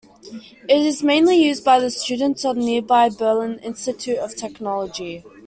[0.67, 5.23] It is mainly used by the students of the nearby Berlin Institute of Technology.